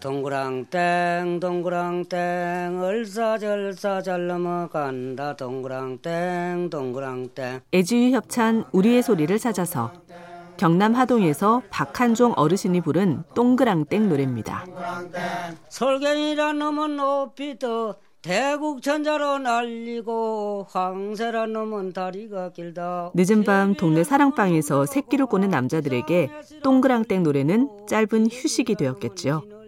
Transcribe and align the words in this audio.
동그랑땡 0.00 1.40
동그랑땡 1.40 2.80
잘 4.02 4.26
넘어간다 4.26 5.36
동그랑땡 5.36 6.70
동그랑땡 6.70 7.60
애지유 7.74 8.16
협찬 8.16 8.64
우리의 8.72 9.02
소리를 9.02 9.38
찾아서 9.38 9.92
경남 10.56 10.94
하동에서 10.94 11.62
박한종 11.70 12.34
어르신이 12.36 12.80
부른 12.80 13.24
동그랑땡 13.34 14.08
노래입니다. 14.08 14.66
설경이란 15.68 16.58
놈은 16.58 16.96
높이 16.96 17.58
떠 17.58 17.96
대국 18.22 18.82
천자로 18.82 19.38
날리고 19.38 20.66
황새란 20.68 21.54
놈은 21.54 21.94
다리가 21.94 22.50
길다. 22.52 23.12
늦은 23.14 23.44
밤 23.44 23.74
동네 23.74 24.04
사랑방에서 24.04 24.84
새끼를 24.84 25.24
꼬는 25.24 25.48
남자들에게 25.48 26.30
동그랑땡 26.62 27.22
노래는 27.22 27.86
짧은 27.86 28.26
휴식이 28.30 28.74
되었겠죠. 28.74 29.59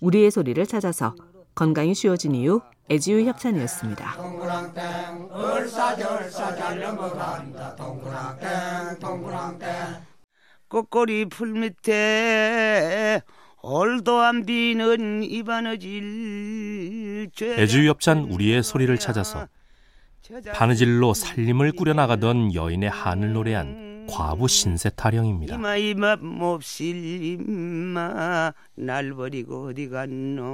우리의 0.00 0.30
소리를 0.30 0.64
찾아서 0.66 1.14
건강이 1.54 1.94
쉬워진 1.94 2.34
이유 2.34 2.60
애지유 2.90 3.26
협찬이었습니다. 3.26 4.12
동그랑땡 4.16 5.28
얼싸절싸 5.30 6.56
잘 6.56 6.80
넘어간다 6.80 7.76
동그랑땡 7.76 8.98
동그랑땡 9.00 9.68
꽃꼬리 10.68 11.26
풀 11.26 11.52
밑에 11.52 13.20
얼도 13.60 14.20
안 14.20 14.46
비는 14.46 15.24
이바느질 15.24 16.08
애주협찬 17.42 18.18
우리의 18.30 18.62
소리를 18.62 18.96
찾아서 18.98 19.48
바느질로 20.54 21.14
살림을 21.14 21.72
꾸려나가던 21.72 22.54
여인의 22.54 22.88
한을 22.90 23.32
노래한 23.32 23.87
과부 24.08 24.48
신세 24.48 24.90
타령입니다. 24.90 25.54
이마 25.54 25.76
이마 25.76 26.16
몹실 26.16 26.96
이마 27.24 28.52
날 28.74 29.12
버리고 29.12 29.68
어디 29.68 29.88
갔노 29.88 30.44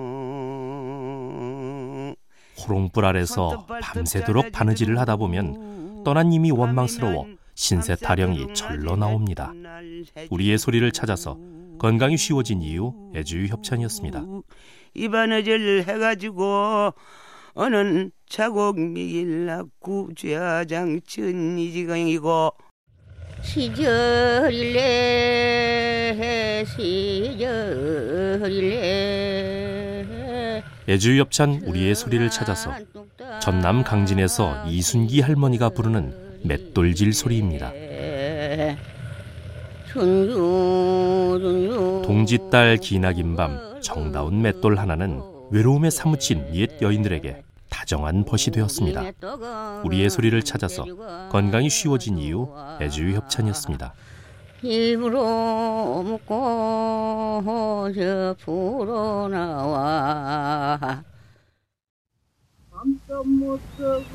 호롱불 2.60 3.04
아래서 3.04 3.66
밤새도록 3.80 4.52
바느질을 4.52 4.98
하다 4.98 5.16
보면 5.16 6.02
떠난 6.04 6.32
이미 6.32 6.50
원망스러워 6.50 7.26
신세 7.54 7.94
타령이 7.96 8.54
절로 8.54 8.96
나옵니다. 8.96 9.52
우리의 10.30 10.58
소리를 10.58 10.90
찾아서 10.92 11.38
건강이 11.78 12.16
쉬워진 12.16 12.62
이유 12.62 12.92
애주유 13.14 13.46
협찬이었습니다. 13.46 14.24
이 14.94 15.08
바느질 15.08 15.84
해가지고 15.86 16.92
어는 17.54 18.10
자곡 18.28 18.80
미길 18.80 19.46
낳고 19.46 20.10
죄장천 20.16 21.58
이지경이고 21.58 22.52
시절일래 23.44 24.64
시절일래 26.66 27.74
애주유 30.88 31.20
협찬 31.20 31.62
우리의 31.66 31.94
소리를 31.94 32.28
찾아서 32.30 32.72
전남 33.40 33.84
강진에서 33.84 34.64
이순기 34.68 35.20
할머니가 35.20 35.68
부르는 35.70 36.40
맷돌질 36.42 37.12
소리입니다. 37.12 37.72
동짓달 42.02 42.78
기나긴 42.78 43.36
밤 43.36 43.80
정다운 43.80 44.42
맷돌 44.42 44.76
하나는 44.78 45.20
외로움에 45.50 45.90
사무친 45.90 46.54
옛 46.54 46.82
여인들에게 46.82 47.43
다정한 47.84 48.24
벗이 48.24 48.44
되었습니다. 48.50 49.12
우리의 49.84 50.08
소리를 50.08 50.42
찾아서 50.42 50.86
건강이 51.30 51.68
쉬워진 51.68 52.16
이유 52.16 52.48
애주유 52.80 53.14
협찬이었습니다. 53.16 53.92
입으로 54.62 56.02
먹고 56.02 57.92
저 57.94 58.34
불어나와 58.42 59.84
밤도 62.70 63.24
못 63.24 63.60
쓰고 63.76 64.14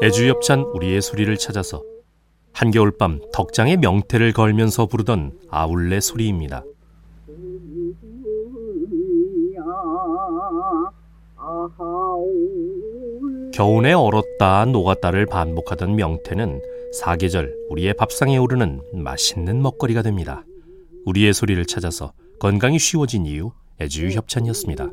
애주협찬 0.00 0.60
우리의 0.60 1.02
소리를 1.02 1.36
찾아서 1.38 1.82
한겨울 2.56 2.90
밤 2.90 3.20
덕장의 3.34 3.76
명태를 3.76 4.32
걸면서 4.32 4.86
부르던 4.86 5.38
아울레 5.50 6.00
소리입니다. 6.00 6.64
겨우내 13.52 13.92
얼었다 13.92 14.64
녹았다를 14.64 15.26
반복하던 15.26 15.96
명태는 15.96 16.62
사계절 16.94 17.54
우리의 17.68 17.92
밥상에 17.92 18.38
오르는 18.38 18.80
맛있는 18.94 19.60
먹거리가 19.60 20.00
됩니다. 20.00 20.46
우리의 21.04 21.34
소리를 21.34 21.62
찾아서 21.66 22.14
건강이 22.38 22.78
쉬워진 22.78 23.26
이유 23.26 23.50
애주유 23.82 24.12
협찬이었습니다. 24.12 24.88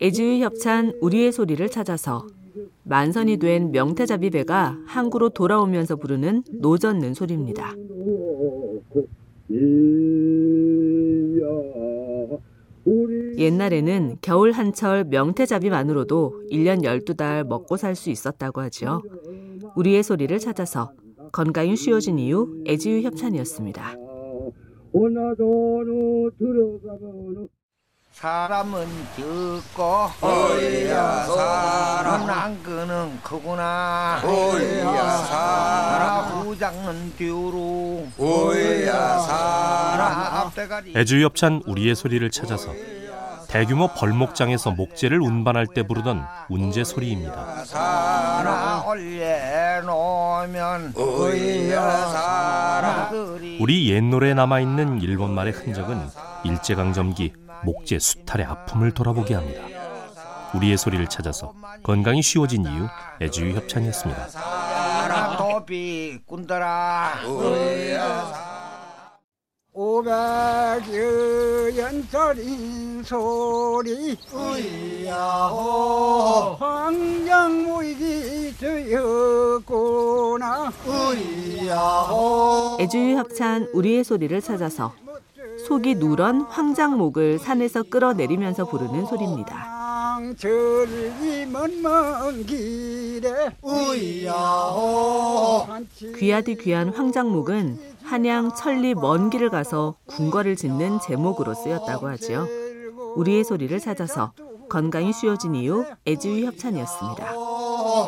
애주유 0.00 0.42
협찬 0.42 0.94
우리의 1.00 1.30
소리를 1.30 1.68
찾아서 1.68 2.26
만선이 2.82 3.36
된 3.36 3.70
명태잡이 3.70 4.30
배가 4.30 4.76
항구로 4.84 5.28
돌아오면서 5.28 5.94
부르는 5.94 6.42
노젓는 6.50 7.14
소리입니다. 7.14 7.72
옛날에는 13.44 14.16
겨울 14.22 14.52
한철 14.52 15.04
명태잡이만으로도 15.04 16.44
1년 16.50 16.82
12달 16.82 17.44
먹고 17.44 17.76
살 17.76 17.94
수 17.94 18.08
있었다고 18.10 18.62
하죠. 18.62 19.02
우리의 19.76 20.02
소리를 20.02 20.36
찾아서 20.38 20.90
건강이 21.32 21.76
쉬워진 21.76 22.18
이유 22.18 22.62
애지유 22.66 23.02
협찬이었습니다. 23.02 23.94
사람은 28.12 28.86
적고 29.16 30.26
어이야 30.26 31.24
사람. 31.24 32.26
랑그는 32.26 33.20
크구나. 33.22 34.20
어이야 34.24 35.16
사람. 35.18 36.46
후장은 36.46 37.12
뒤로 37.16 38.06
어이야 38.18 39.18
사람. 39.18 40.46
앞대가리. 40.46 40.92
애주유 40.96 41.24
협찬 41.24 41.62
우리의 41.66 41.94
소리를 41.96 42.28
찾아서 42.30 42.72
대규모 43.54 43.86
벌목장에서 43.86 44.72
목재를 44.72 45.20
운반할 45.20 45.68
때 45.68 45.84
부르던 45.84 46.26
운재 46.48 46.82
소리입니다. 46.82 47.62
우리 53.60 53.90
옛 53.90 54.02
노래에 54.02 54.34
남아있는 54.34 55.02
일본말의 55.02 55.52
흔적은 55.52 56.00
일제강점기 56.42 57.32
목재 57.62 58.00
수탈의 58.00 58.44
아픔을 58.44 58.90
돌아보게 58.90 59.36
합니다. 59.36 59.62
우리의 60.54 60.76
소리를 60.76 61.06
찾아서 61.06 61.52
건강이 61.84 62.22
쉬워진 62.22 62.64
이유 62.64 62.88
애주유 63.22 63.54
협찬이었습니다. 63.54 64.26
도비 69.74 70.04
꾼더라 70.04 70.78
오백여 70.86 71.76
연설인 71.76 73.02
소리. 73.02 74.16
으야호. 74.32 75.56
황장무이기 76.60 78.54
되었구나. 78.58 79.72
으야호. 80.86 82.78
애주유 82.80 83.18
협찬 83.18 83.68
우리의 83.74 84.04
소리를 84.04 84.40
찾아서 84.40 84.94
속이 85.66 85.96
누런 85.96 86.42
황장목을 86.42 87.40
산에서 87.40 87.82
끌어내리면서 87.82 88.66
부르는 88.66 89.06
소리입니다. 89.06 89.74
귀하디 96.16 96.54
귀한 96.56 96.88
황장목은 96.90 97.93
한양 98.14 98.54
천리 98.54 98.94
먼 98.94 99.28
길을 99.28 99.50
가서 99.50 99.96
궁궐을 100.06 100.54
짓는 100.54 101.00
제목으로 101.00 101.52
쓰였다고 101.52 102.06
하지요. 102.06 102.46
우리의 103.16 103.42
소리를 103.42 103.76
찾아서 103.80 104.32
건강이 104.70 105.12
쉬워진 105.12 105.56
이유 105.56 105.84
애주유 106.06 106.46
협찬이었습니다. 106.46 107.32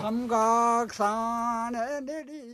삼각산에 0.02 1.78
내리 2.02 2.45